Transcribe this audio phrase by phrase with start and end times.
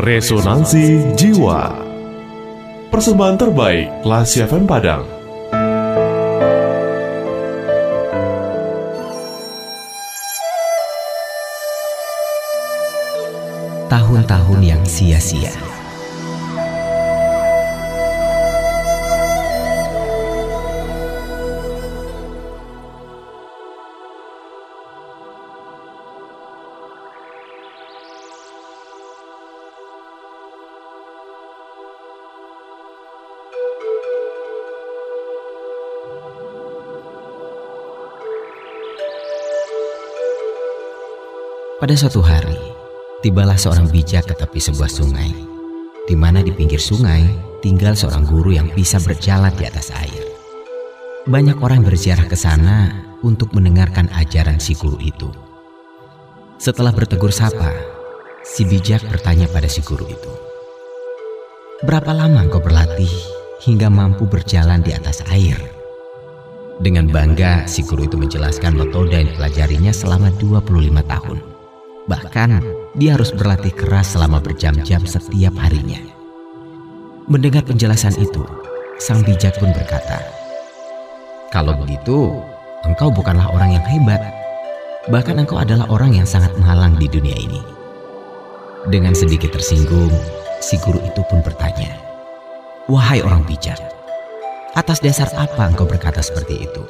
[0.00, 1.76] Resonansi Jiwa.
[2.88, 5.04] Persembahan terbaik Lasi FM Padang.
[13.92, 15.52] Tahun-tahun yang sia-sia
[41.80, 42.60] Pada suatu hari,
[43.24, 45.32] tibalah seorang bijak ke tepi sebuah sungai,
[46.04, 47.24] di mana di pinggir sungai
[47.64, 50.28] tinggal seorang guru yang bisa berjalan di atas air.
[51.24, 55.32] Banyak orang berziarah ke sana untuk mendengarkan ajaran si guru itu.
[56.60, 57.72] Setelah bertegur sapa,
[58.44, 60.32] si bijak bertanya pada si guru itu,
[61.88, 63.08] "Berapa lama engkau berlatih
[63.64, 65.56] hingga mampu berjalan di atas air?"
[66.76, 71.49] Dengan bangga, si guru itu menjelaskan metode yang dipelajarinya selama 25 tahun.
[72.10, 72.50] Bahkan
[72.98, 76.02] dia harus berlatih keras selama berjam-jam setiap harinya.
[77.30, 78.42] Mendengar penjelasan itu,
[78.98, 80.18] sang bijak pun berkata,
[81.54, 82.34] "Kalau begitu,
[82.82, 84.18] engkau bukanlah orang yang hebat.
[85.06, 87.62] Bahkan engkau adalah orang yang sangat malang di dunia ini."
[88.90, 90.10] Dengan sedikit tersinggung,
[90.58, 91.94] si guru itu pun bertanya,
[92.90, 93.78] "Wahai orang bijak,
[94.74, 96.82] atas dasar apa engkau berkata seperti itu?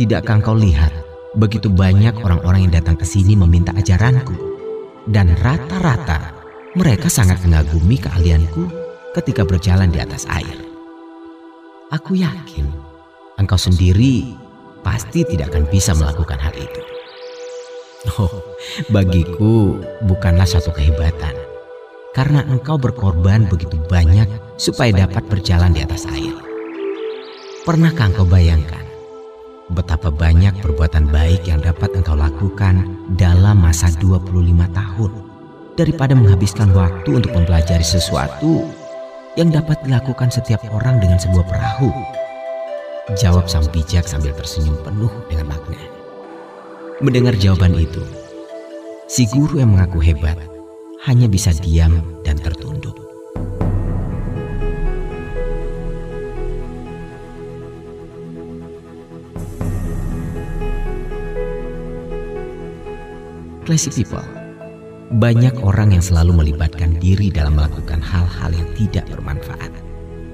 [0.00, 1.07] Tidakkah engkau lihat
[1.38, 4.34] begitu banyak orang-orang yang datang ke sini meminta ajaranku.
[5.08, 6.34] Dan rata-rata
[6.76, 8.68] mereka sangat mengagumi keahlianku
[9.16, 10.58] ketika berjalan di atas air.
[11.88, 12.68] Aku yakin
[13.40, 14.36] engkau sendiri
[14.84, 16.82] pasti tidak akan bisa melakukan hal itu.
[18.20, 18.30] Oh,
[18.92, 21.32] bagiku bukanlah suatu kehebatan.
[22.12, 24.28] Karena engkau berkorban begitu banyak
[24.60, 26.34] supaya dapat berjalan di atas air.
[27.64, 28.87] Pernahkah engkau bayangkan
[29.72, 32.88] betapa banyak perbuatan baik yang dapat engkau lakukan
[33.20, 34.32] dalam masa 25
[34.72, 35.12] tahun
[35.76, 38.64] daripada menghabiskan waktu untuk mempelajari sesuatu
[39.36, 41.92] yang dapat dilakukan setiap orang dengan sebuah perahu.
[43.14, 45.80] Jawab sang bijak sambil tersenyum penuh dengan makna.
[46.98, 48.02] Mendengar jawaban itu,
[49.06, 50.36] si guru yang mengaku hebat
[51.06, 52.37] hanya bisa diam dan
[63.68, 64.24] Classy people.
[65.20, 69.68] Banyak orang yang selalu melibatkan diri dalam melakukan hal-hal yang tidak bermanfaat.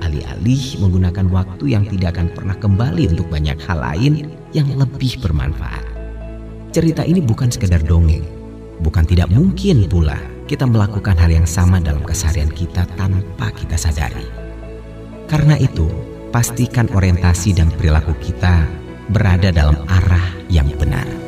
[0.00, 5.84] Alih-alih menggunakan waktu yang tidak akan pernah kembali untuk banyak hal lain yang lebih bermanfaat.
[6.72, 8.24] Cerita ini bukan sekedar dongeng.
[8.80, 10.16] Bukan tidak mungkin pula
[10.48, 14.24] kita melakukan hal yang sama dalam keseharian kita tanpa kita sadari.
[15.28, 15.84] Karena itu,
[16.32, 18.64] pastikan orientasi dan perilaku kita
[19.12, 21.27] berada dalam arah yang benar.